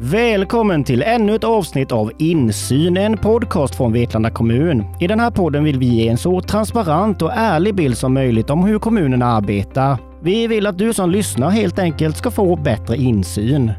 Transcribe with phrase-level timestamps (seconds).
[0.00, 4.84] Välkommen till ännu ett avsnitt av Insyn, en podcast från Vetlanda kommun.
[5.00, 8.50] I den här podden vill vi ge en så transparent och ärlig bild som möjligt
[8.50, 9.98] om hur kommunen arbetar.
[10.22, 13.72] Vi vill att du som lyssnar helt enkelt ska få bättre insyn.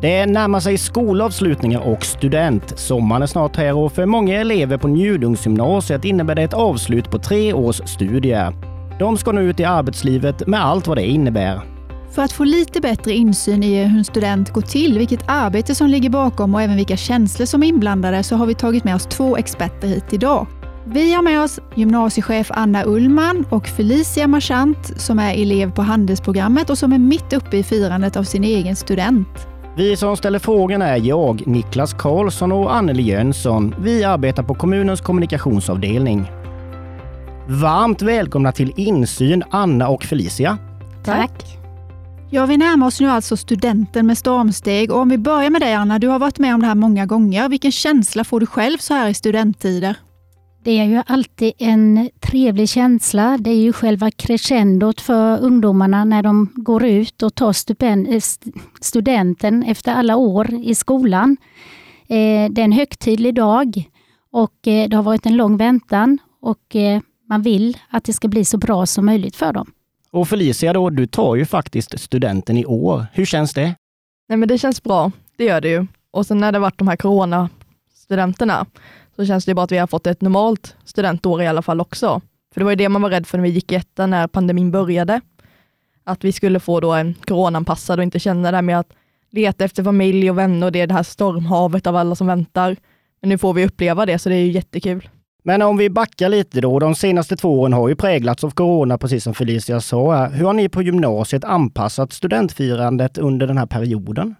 [0.00, 2.78] Det närmar sig skolavslutningar och student.
[2.78, 7.18] Sommaren är snart här och för många elever på Njudungsgymnasiet innebär det ett avslut på
[7.18, 8.54] tre års studier.
[8.98, 11.60] De ska nu ut i arbetslivet med allt vad det innebär.
[12.12, 15.88] För att få lite bättre insyn i hur en student går till, vilket arbete som
[15.88, 19.06] ligger bakom och även vilka känslor som är inblandade så har vi tagit med oss
[19.06, 20.46] två experter hit idag.
[20.84, 26.70] Vi har med oss gymnasiechef Anna Ullman och Felicia Marchant som är elev på handelsprogrammet
[26.70, 29.48] och som är mitt uppe i firandet av sin egen student.
[29.76, 33.74] Vi som ställer frågorna är jag, Niklas Karlsson och Anneli Jönsson.
[33.78, 36.30] Vi arbetar på kommunens kommunikationsavdelning.
[37.48, 40.58] Varmt välkomna till Insyn, Anna och Felicia.
[41.04, 41.61] Tack.
[42.34, 45.74] Ja, vi närmar oss nu alltså studenten med stormsteg och om vi börjar med dig
[45.74, 47.48] Anna, du har varit med om det här många gånger.
[47.48, 49.96] Vilken känsla får du själv så här i studenttider?
[50.64, 53.38] Det är ju alltid en trevlig känsla.
[53.40, 58.20] Det är ju själva crescendot för ungdomarna när de går ut och tar eh,
[58.80, 61.36] studenten efter alla år i skolan.
[62.08, 63.90] Eh, det är en högtidlig dag
[64.32, 66.76] och eh, det har varit en lång väntan och
[67.28, 69.72] man vill att det ska bli så bra som möjligt för dem.
[70.12, 73.06] Och Felicia, då, du tar ju faktiskt studenten i år.
[73.12, 73.74] Hur känns det?
[74.28, 75.86] Nej, men det känns bra, det gör det ju.
[76.10, 78.66] Och sen när det varit de här coronastudenterna,
[79.16, 82.20] så känns det bara att vi har fått ett normalt studentår i alla fall också.
[82.54, 84.26] För det var ju det man var rädd för när vi gick i ettan när
[84.26, 85.20] pandemin började.
[86.04, 88.92] Att vi skulle få då en coronaanpassad och inte känna det här med att
[89.30, 92.76] leta efter familj och vänner och det är det här stormhavet av alla som väntar.
[93.20, 95.08] Men nu får vi uppleva det, så det är ju jättekul.
[95.42, 96.78] Men om vi backar lite då.
[96.78, 100.26] De senaste två åren har ju präglats av corona, precis som Felicia sa.
[100.26, 104.34] Hur har ni på gymnasiet anpassat studentfirandet under den här perioden?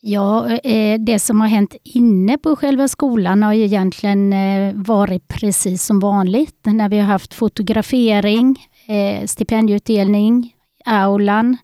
[0.00, 5.28] Ja, eh, det som har hänt inne på själva skolan har ju egentligen eh, varit
[5.28, 6.60] precis som vanligt.
[6.64, 8.56] När vi har haft fotografering,
[8.88, 10.54] eh, stipendieutdelning,
[10.84, 11.56] aulan,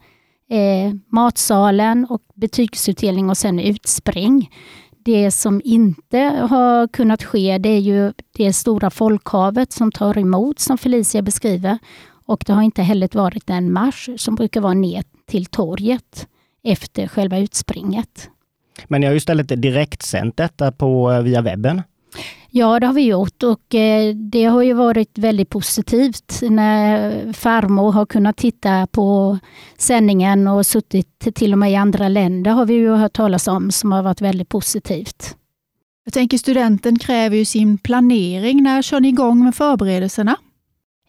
[1.12, 4.50] matsalen och betygsutdelning och sen utspring.
[5.04, 6.18] Det som inte
[6.50, 11.78] har kunnat ske det är ju det stora folkhavet som tar emot som Felicia beskriver.
[12.26, 16.26] Och det har inte heller varit en marsch som brukar vara ner till torget
[16.64, 18.30] efter själva utspringet.
[18.88, 21.82] Men ni har ju istället direktsänt detta på, eh, via webben?
[22.54, 27.92] Ja, det har vi gjort och eh, det har ju varit väldigt positivt när farmor
[27.92, 29.38] har kunnat titta på
[29.78, 33.70] sändningen och suttit till och med i andra länder har vi ju hört talas om
[33.70, 35.36] som har varit väldigt positivt.
[36.04, 38.62] Jag tänker studenten kräver ju sin planering.
[38.62, 40.36] När kör ni igång med förberedelserna?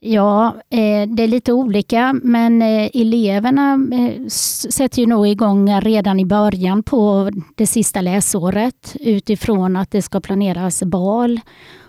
[0.05, 4.27] Ja, eh, det är lite olika, men eh, eleverna eh,
[4.69, 10.19] sätter ju nog igång redan i början på det sista läsåret utifrån att det ska
[10.19, 11.39] planeras bal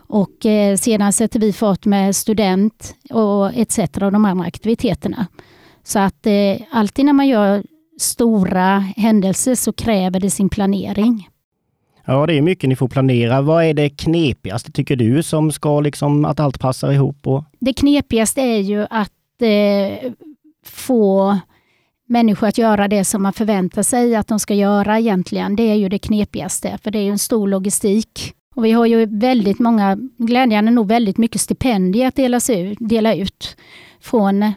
[0.06, 0.46] och
[0.78, 3.78] sedan sätter vi fart med student och etc.
[3.78, 5.26] och de andra aktiviteterna.
[5.82, 6.26] Så att
[6.70, 7.62] alltid när man gör
[8.00, 11.28] stora händelser så kräver det sin planering.
[12.06, 13.42] Ja, det är mycket ni får planera.
[13.42, 17.26] Vad är det knepigaste tycker du som ska liksom att allt passar ihop?
[17.26, 17.44] Och...
[17.60, 20.12] Det knepigaste är ju att eh,
[20.66, 21.38] få
[22.06, 25.56] människor att göra det som man förväntar sig att de ska göra egentligen.
[25.56, 28.34] Det är ju det knepigaste, för det är ju en stor logistik.
[28.54, 33.14] Och vi har ju väldigt många, glädjande nog väldigt mycket stipendier att delas ut, dela
[33.14, 33.56] ut
[34.00, 34.52] från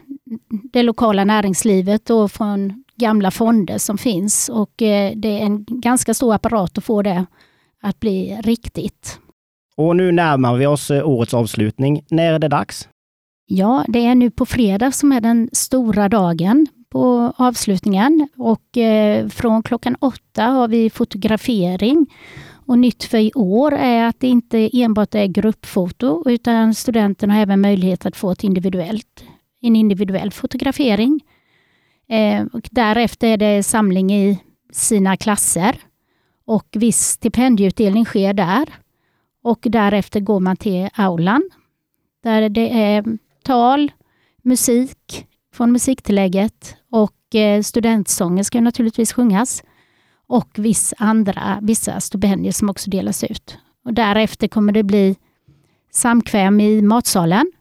[0.72, 4.48] det lokala näringslivet och från gamla fonder som finns.
[4.48, 7.26] Och eh, det är en ganska stor apparat att få det
[7.82, 9.18] att bli riktigt.
[9.76, 12.04] Och nu närmar vi oss eh, årets avslutning.
[12.10, 12.88] När är det dags?
[13.46, 19.28] Ja, det är nu på fredag som är den stora dagen på avslutningen och eh,
[19.28, 22.06] från klockan åtta har vi fotografering.
[22.66, 27.40] Och nytt för i år är att det inte enbart är gruppfoto utan studenten har
[27.40, 29.24] även möjlighet att få ett individuellt,
[29.60, 31.20] en individuell fotografering.
[32.08, 34.38] Eh, och därefter är det samling i
[34.72, 35.76] sina klasser
[36.46, 38.68] och viss stipendieutdelning sker där.
[39.42, 41.50] Och därefter går man till aulan
[42.22, 43.04] där det är
[43.42, 43.92] tal,
[44.42, 49.62] musik från musiktillägget och eh, studentsånger ska naturligtvis sjungas.
[50.26, 53.58] Och viss andra, vissa stipendier som också delas ut.
[53.84, 55.16] Och därefter kommer det bli
[55.90, 57.52] samkväm i matsalen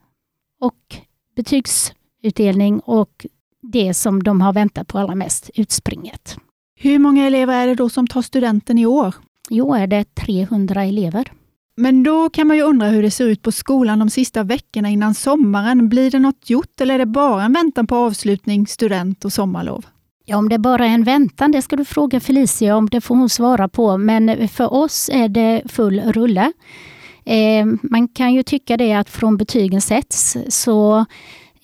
[0.59, 0.95] och
[1.35, 3.25] betygsutdelning och
[3.71, 6.37] det som de har väntat på allra mest, utspringet.
[6.79, 9.15] Hur många elever är det då som tar studenten i år?
[9.49, 11.31] I år är det 300 elever.
[11.77, 14.89] Men då kan man ju undra hur det ser ut på skolan de sista veckorna
[14.89, 15.89] innan sommaren.
[15.89, 19.85] Blir det något gjort eller är det bara en väntan på avslutning, student och sommarlov?
[20.25, 23.15] Ja, om det bara är en väntan, det ska du fråga Felicia om, det får
[23.15, 23.97] hon svara på.
[23.97, 26.51] Men för oss är det full rulle.
[27.25, 31.05] Eh, man kan ju tycka det att från betygen sätts så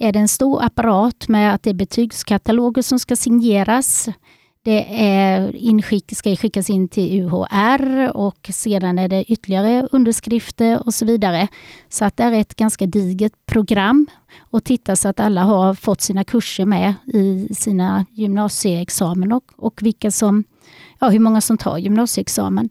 [0.03, 4.09] är det en stor apparat med att det är betygskataloger som ska signeras.
[4.63, 10.93] Det är inskick, ska skickas in till UHR och sedan är det ytterligare underskrifter och
[10.93, 11.47] så vidare.
[11.89, 14.07] Så att det är ett ganska digert program
[14.39, 19.79] och titta så att alla har fått sina kurser med i sina gymnasieexamen och, och
[19.83, 20.43] vilka som,
[20.99, 22.69] ja, hur många som tar gymnasieexamen.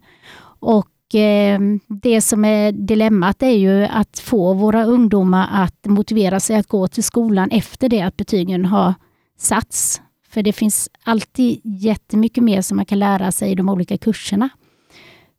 [0.60, 6.56] Och Eh, det som är dilemmat är ju att få våra ungdomar att motivera sig
[6.56, 8.94] att gå till skolan efter det att betygen har
[9.38, 10.02] satts.
[10.28, 14.48] För det finns alltid jättemycket mer som man kan lära sig i de olika kurserna.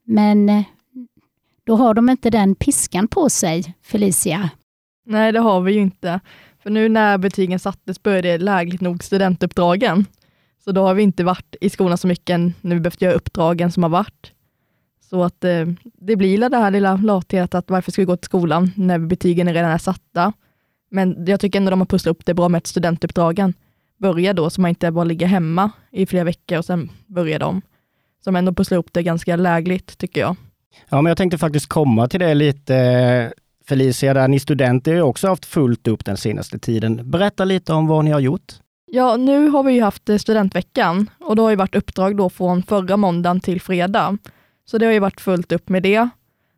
[0.05, 0.63] Men eh,
[1.63, 4.49] då har de inte den piskan på sig, Felicia.
[5.05, 6.19] Nej, det har vi ju inte.
[6.63, 10.05] För nu när betygen sattes började lägligt nog studentuppdragen.
[10.63, 13.13] Så då har vi inte varit i skolan så mycket än när vi behövt göra
[13.13, 14.32] uppdragen som har varit.
[15.13, 18.25] Så att eh, det blir det här lilla latheten att varför ska vi gå till
[18.25, 20.33] skolan när betygen redan är satta?
[20.91, 23.53] Men jag tycker ändå de har pusslat upp det bra med studentuppdragen
[23.97, 27.61] börja då, så man inte bara ligger hemma i flera veckor och sen börjar de.
[28.23, 30.35] Som ändå pusslar ihop det ganska lägligt, tycker jag.
[30.89, 33.33] Ja, men jag tänkte faktiskt komma till det lite.
[33.67, 37.11] Felicia, där ni studenter har också haft fullt upp den senaste tiden.
[37.11, 38.53] Berätta lite om vad ni har gjort.
[38.85, 42.63] Ja, nu har vi ju haft studentveckan och då har ju varit uppdrag då från
[42.63, 44.17] förra måndagen till fredag.
[44.65, 46.09] Så det har ju varit fullt upp med det.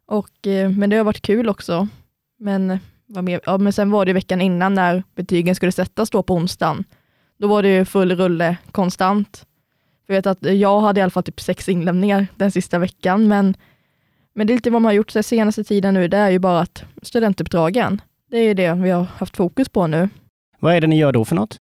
[0.06, 1.88] Och, eh, men det har varit kul också.
[2.40, 3.42] Men, vad mer?
[3.46, 6.84] Ja, men sen var det veckan innan när betygen skulle sättas då på onsdagen.
[7.38, 9.46] Då var det full rulle konstant.
[10.08, 13.58] Jag vet att jag hade i alla fall typ sex inlämningar den sista veckan, men,
[14.34, 16.40] men det är lite vad man har gjort den senaste tiden nu, det är ju
[16.40, 20.10] bara att studentuppdragen, det är det vi har haft fokus på nu.
[20.60, 21.58] Vad är det ni gör då för något?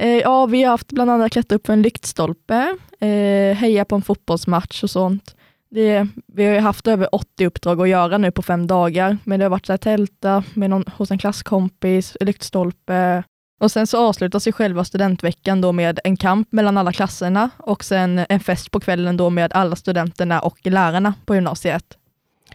[0.00, 3.94] Eh, ja, vi har haft bland annat klättrat upp för en lyktstolpe, eh, heja på
[3.94, 5.36] en fotbollsmatch och sånt.
[5.70, 9.44] Det, vi har haft över 80 uppdrag att göra nu på fem dagar, men det
[9.44, 13.22] har varit så här, tälta med någon, hos en klasskompis, lyktstolpe,
[13.60, 17.84] och sen så avslutas ju själva studentveckan då med en kamp mellan alla klasserna och
[17.84, 21.84] sen en fest på kvällen då med alla studenterna och lärarna på gymnasiet.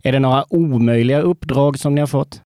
[0.04, 2.42] Är det några omöjliga uppdrag som ni har fått?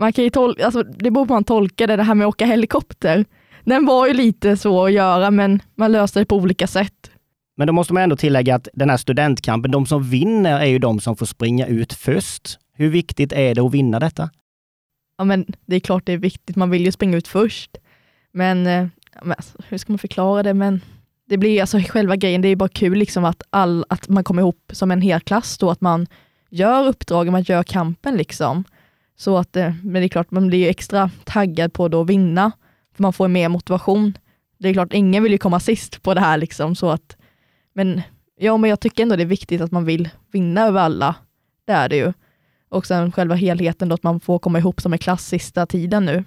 [0.00, 2.26] Man kan ju tolka, alltså det beror på hur man tolkar det, det här med
[2.26, 3.24] att åka helikopter.
[3.64, 7.11] Den var ju lite så att göra, men man löste det på olika sätt.
[7.62, 10.78] Men då måste man ändå tillägga att den här studentkampen, de som vinner är ju
[10.78, 12.58] de som får springa ut först.
[12.74, 14.30] Hur viktigt är det att vinna detta?
[15.18, 16.56] Ja, men det är klart det är viktigt.
[16.56, 17.76] Man vill ju springa ut först.
[18.32, 18.86] Men, eh,
[19.22, 20.54] men alltså, hur ska man förklara det?
[20.54, 20.80] Men
[21.28, 24.42] det blir alltså själva grejen, det är bara kul liksom att, all, att man kommer
[24.42, 26.06] ihop som en hel klass då, att man
[26.50, 28.64] gör uppdragen, man gör kampen liksom.
[29.16, 32.52] Så att, eh, men det är klart, man blir ju extra taggad på att vinna,
[32.94, 34.18] för man får mer motivation.
[34.58, 37.16] Det är klart, ingen vill ju komma sist på det här liksom, så att,
[37.72, 38.02] men,
[38.38, 41.14] ja, men jag tycker ändå det är viktigt att man vill vinna över alla.
[41.64, 42.12] Det är det ju.
[42.68, 46.04] Och sen själva helheten då, att man får komma ihop som en klass sista tiden
[46.04, 46.24] nu.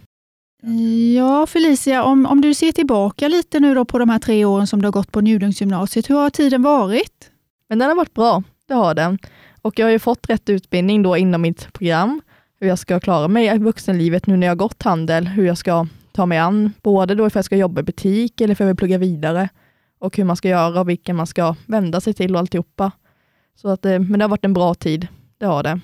[1.16, 4.68] Ja, Felicia, om, om du ser tillbaka lite nu då på de här tre åren
[4.68, 7.32] som du har gått på Njudungsgymnasiet, hur har tiden varit?
[7.70, 9.20] Men den har varit bra, det har den.
[9.62, 12.22] Och jag har ju fått rätt utbildning då inom mitt program,
[12.60, 15.88] hur jag ska klara mig i vuxenlivet nu när jag gått handel, hur jag ska
[16.12, 18.78] ta mig an, både då ifall jag ska jobba i butik eller för jag vill
[18.78, 19.50] plugga vidare
[20.00, 22.92] och hur man ska göra och vilka man ska vända sig till och alltihopa.
[23.56, 25.80] Så att, eh, men det har varit en bra tid, det har det.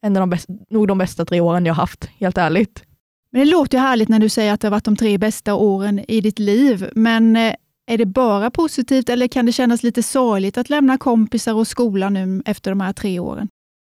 [0.00, 2.84] En av de bästa, nog de bästa tre åren jag haft, helt ärligt.
[3.32, 5.54] Men det låter ju härligt när du säger att det har varit de tre bästa
[5.54, 6.90] åren i ditt liv.
[6.94, 7.54] Men eh,
[7.86, 12.08] är det bara positivt eller kan det kännas lite sorgligt att lämna kompisar och skola
[12.08, 13.48] nu efter de här tre åren?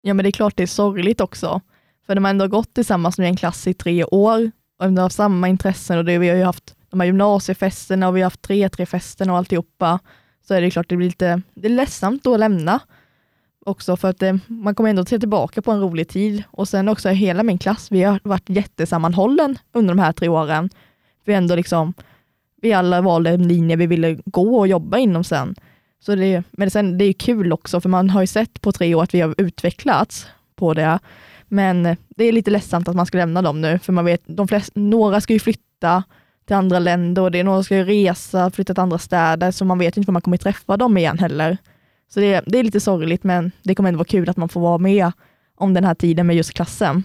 [0.02, 1.61] Ja, men det är klart det är sorgligt också.
[2.07, 5.09] För de har ändå gått tillsammans med en klass i tre år och de har
[5.09, 8.49] samma intressen och det, vi har ju haft de här gymnasiefesterna och vi har haft
[8.49, 9.99] 3-3-festerna och alltihopa.
[10.49, 12.80] Så är det klart det blir lite det är ledsamt då att lämna
[13.68, 16.88] också för att eh, man kommer ändå se tillbaka på en rolig tid och sen
[16.88, 20.71] också hela min klass, vi har varit jättesammanhållen under de här tre åren.
[21.25, 21.95] Vi ändå liksom,
[22.62, 25.54] vi alla valde en linje vi ville gå och jobba inom sen.
[26.00, 28.95] Så det, men sen, det är kul också, för man har ju sett på tre
[28.95, 30.26] år att vi har utvecklats
[30.57, 30.99] på det.
[31.49, 34.23] Men eh, det är lite ledsamt att man ska lämna dem nu, för man vet,
[34.26, 36.02] de flest, några ska ju flytta
[36.49, 39.64] till andra länder och det är några som ska resa, flytta till andra städer, så
[39.64, 41.57] man vet inte om man kommer träffa dem igen heller.
[42.09, 44.61] Så det, det är lite sorgligt, men det kommer ändå vara kul att man får
[44.61, 45.12] vara med
[45.57, 47.05] om den här tiden med just klassen.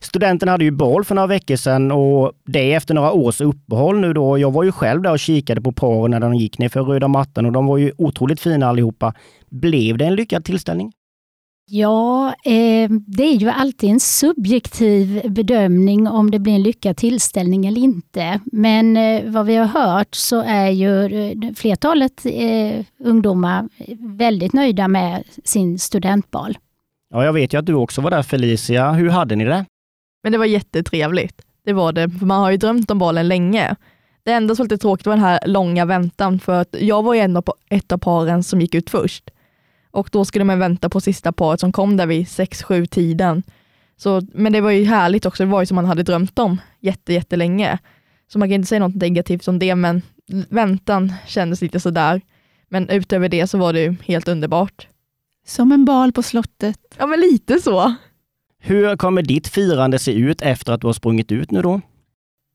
[0.00, 4.12] Studenterna hade ju bal för några veckor sedan och det efter några års uppehåll nu
[4.12, 4.38] då.
[4.38, 7.08] Jag var ju själv där och kikade på paren när de gick ner för röda
[7.08, 9.14] mattan och de var ju otroligt fina allihopa.
[9.50, 10.92] Blev det en lyckad tillställning?
[11.66, 17.66] Ja, eh, det är ju alltid en subjektiv bedömning om det blir en lyckad tillställning
[17.66, 18.40] eller inte.
[18.44, 24.88] Men eh, vad vi har hört så är ju eh, flertalet eh, ungdomar väldigt nöjda
[24.88, 26.58] med sin studentbal.
[27.10, 28.92] Ja, jag vet ju att du också var där Felicia.
[28.92, 29.64] Hur hade ni det?
[30.22, 31.42] Men det var jättetrevligt.
[31.64, 33.76] Det var det, för man har ju drömt om balen länge.
[34.22, 37.14] Det enda som var lite tråkigt var den här långa väntan, för att jag var
[37.14, 39.30] ju en av, ett av paren som gick ut först.
[39.92, 43.42] Och då skulle man vänta på sista paret som kom där vid 6-7 tiden.
[43.96, 46.60] Så, men det var ju härligt också, det var ju som man hade drömt om
[46.80, 47.78] jätte, jättelänge.
[48.28, 50.02] Så man kan inte säga något negativt om det, men
[50.48, 52.20] väntan kändes lite sådär.
[52.68, 54.88] Men utöver det så var det ju helt underbart.
[55.46, 56.78] Som en bal på slottet.
[56.98, 57.94] Ja, men lite så.
[58.58, 61.80] Hur kommer ditt firande se ut efter att du har sprungit ut nu då?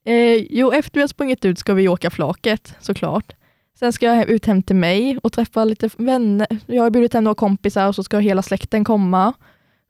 [0.06, 3.34] Eh, jo, efter vi har sprungit ut ska vi åka flaket såklart.
[3.79, 6.48] Sen ska jag ut hem till mig och träffa lite vänner.
[6.65, 9.34] Jag har bjudit hem några kompisar och så ska hela släkten komma.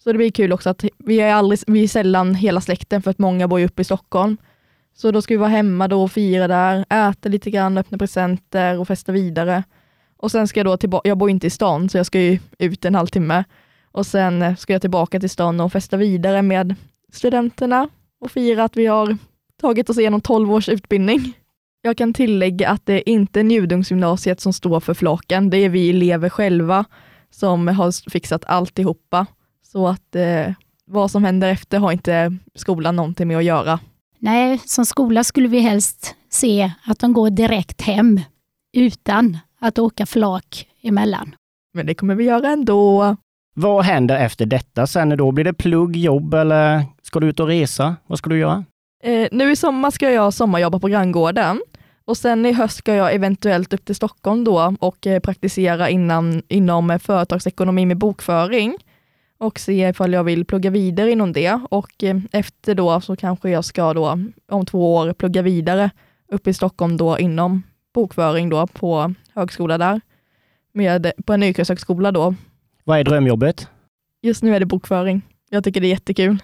[0.04, 3.12] Så det blir kul också att vi är, aldrig, vi är sällan hela släkten för
[3.12, 4.38] att många bor ju uppe i Stockholm.
[4.96, 8.80] Så då ska vi vara hemma då och fira där, äta lite grann, öppna presenter
[8.80, 9.64] och festa vidare.
[10.18, 12.40] Och sen ska jag då tillbaka, jag bor inte i stan så jag ska ju
[12.60, 13.44] ut en halvtimme.
[13.92, 16.76] Och sen ska jag tillbaka till stan och festa vidare med
[17.12, 17.90] studenterna
[18.20, 19.18] och fira att vi har
[19.62, 21.34] tagit oss igenom 12 års utbildning.
[21.88, 25.90] Jag kan tillägga att det inte är Njudungsgymnasiet som står för flaken, det är vi
[25.90, 26.86] elever själva
[27.30, 29.26] som har fixat alltihopa.
[29.72, 30.54] Så att eh,
[30.86, 33.80] vad som händer efter har inte skolan någonting med att göra.
[34.20, 38.22] Nej, som skola skulle vi helst se att de går direkt hem
[38.74, 41.36] utan att åka flak emellan.
[41.74, 43.16] Men det kommer vi göra ändå.
[43.56, 45.32] Vad händer efter detta sen då?
[45.32, 47.96] Blir det plugg, jobb eller ska du ut och resa?
[48.08, 48.66] Vad ska du göra?
[49.04, 51.62] Eh, nu i sommar ska jag sommarjobba på granngården
[52.08, 56.42] och sen i höst ska jag eventuellt upp till Stockholm då och eh, praktisera innan,
[56.48, 58.78] inom företagsekonomi med bokföring
[59.38, 63.50] och se ifall jag vill plugga vidare inom det och eh, efter då så kanske
[63.50, 64.20] jag ska då
[64.52, 65.90] om två år plugga vidare
[66.28, 70.02] upp i Stockholm då inom bokföring då på högskola där,
[70.74, 72.36] med, på en yrkeshögskola då.
[72.84, 73.68] Vad är drömjobbet?
[74.22, 75.22] Just nu är det bokföring.
[75.50, 76.38] Jag tycker det är jättekul.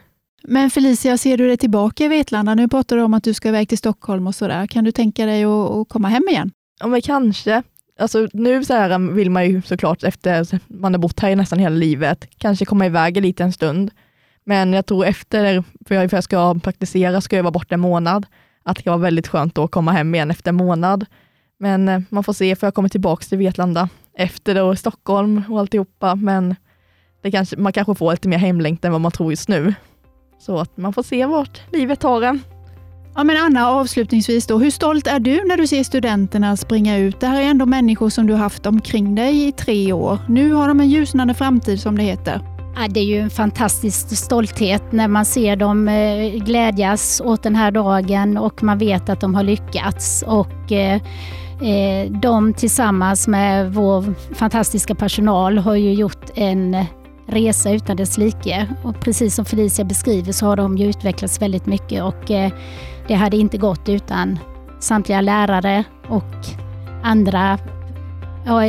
[0.47, 2.55] Men Felicia, ser du dig tillbaka i Vetlanda?
[2.55, 4.67] Nu pratar du om att du ska iväg till Stockholm och sådär.
[4.67, 6.51] Kan du tänka dig att, att komma hem igen?
[6.79, 7.63] Ja, men kanske.
[7.99, 11.59] Alltså, nu så här um, vill man ju såklart, efter man har bott här nästan
[11.59, 13.91] hela livet, kanske komma iväg en liten stund.
[14.45, 17.81] Men jag tror efter, för jag, för jag ska praktisera, ska jag vara borta en
[17.81, 18.25] månad,
[18.63, 21.05] att det kan vara väldigt skönt att komma hem igen efter en månad.
[21.59, 25.59] Men eh, man får se, för jag kommer tillbaka till Vetlanda efter då Stockholm och
[25.59, 26.55] alltihopa, men
[27.21, 29.73] det kanske, man kanske får lite mer hemlängtan än vad man tror just nu.
[30.39, 32.41] Så att man får se vart livet tar en.
[33.15, 37.19] Ja, men Anna, avslutningsvis då, hur stolt är du när du ser studenterna springa ut?
[37.19, 40.19] Det här är ändå människor som du haft omkring dig i tre år.
[40.29, 42.41] Nu har de en ljusnande framtid som det heter.
[42.75, 47.55] Ja, det är ju en fantastisk stolthet när man ser dem eh, glädjas åt den
[47.55, 50.23] här dagen och man vet att de har lyckats.
[50.27, 51.01] Och, eh,
[51.61, 56.85] eh, de tillsammans med vår fantastiska personal har ju gjort en
[57.27, 58.67] resa utan dess like.
[58.83, 62.51] Och precis som Felicia beskriver så har de ju utvecklats väldigt mycket och eh,
[63.07, 64.39] det hade inte gått utan
[64.79, 66.45] samtliga lärare och
[67.03, 67.59] andra,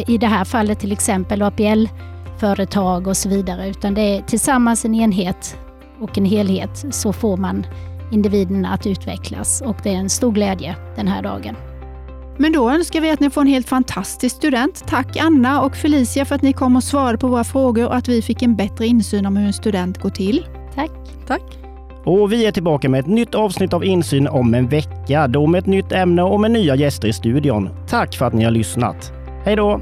[0.07, 4.95] i det här fallet till exempel APL-företag och så vidare, utan det är tillsammans en
[4.95, 5.57] enhet
[6.01, 7.67] och en helhet så får man
[8.11, 11.57] individerna att utvecklas och det är en stor glädje den här dagen.
[12.39, 14.85] Men då önskar vi att ni får en helt fantastisk student.
[14.89, 18.09] Tack Anna och Felicia för att ni kom och svarade på våra frågor och att
[18.09, 20.47] vi fick en bättre insyn om hur en student går till.
[20.75, 20.91] Tack.
[21.27, 21.43] Tack.
[22.05, 25.59] Och vi är tillbaka med ett nytt avsnitt av Insyn om en vecka, då med
[25.59, 27.69] ett nytt ämne och med nya gäster i studion.
[27.89, 29.13] Tack för att ni har lyssnat.
[29.45, 29.81] Hej då!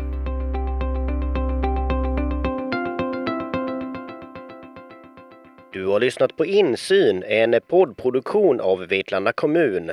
[5.72, 9.90] Du har lyssnat på Insyn, en poddproduktion av Vetlanda kommun.